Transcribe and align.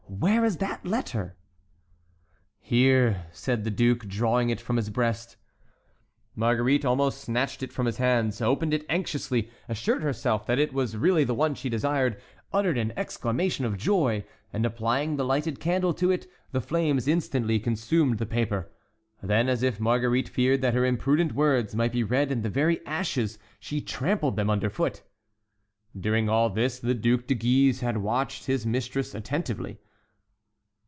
Where 0.19 0.43
is 0.45 0.57
that 0.57 0.85
letter?" 0.85 1.35
"Here," 2.59 3.25
said 3.31 3.63
the 3.63 3.71
duke, 3.71 4.05
drawing 4.07 4.49
it 4.51 4.59
from 4.61 4.75
his 4.75 4.89
breast. 4.91 5.35
Marguerite 6.35 6.83
almost 6.85 7.21
snatched 7.21 7.63
it 7.63 7.71
from 7.73 7.85
his 7.87 7.95
hands, 7.97 8.39
opened 8.41 8.71
it 8.73 8.85
anxiously, 8.89 9.49
assured 9.69 10.03
herself 10.03 10.45
that 10.45 10.59
it 10.59 10.73
was 10.73 10.97
really 10.97 11.23
the 11.23 11.33
one 11.33 11.55
she 11.55 11.69
desired, 11.69 12.21
uttered 12.53 12.77
an 12.77 12.91
exclamation 12.97 13.63
of 13.65 13.77
joy, 13.77 14.23
and 14.53 14.63
applying 14.65 15.15
the 15.15 15.23
lighted 15.25 15.59
candle 15.61 15.93
to 15.95 16.11
it, 16.11 16.27
the 16.51 16.61
flames 16.61 17.07
instantly 17.07 17.57
consumed 17.57 18.19
the 18.19 18.25
paper; 18.27 18.69
then, 19.23 19.47
as 19.49 19.63
if 19.63 19.79
Marguerite 19.79 20.29
feared 20.29 20.61
that 20.61 20.73
her 20.75 20.85
imprudent 20.85 21.31
words 21.33 21.73
might 21.73 21.93
be 21.93 22.03
read 22.03 22.31
in 22.33 22.41
the 22.43 22.49
very 22.49 22.85
ashes, 22.85 23.39
she 23.61 23.79
trampled 23.81 24.35
them 24.35 24.49
under 24.51 24.69
foot. 24.69 25.01
During 25.99 26.27
all 26.29 26.49
this 26.51 26.77
the 26.79 26.93
Duc 26.93 27.25
de 27.27 27.33
Guise 27.33 27.79
had 27.79 27.97
watched 27.97 28.45
his 28.45 28.65
mistress 28.67 29.15
attentively. 29.15 29.79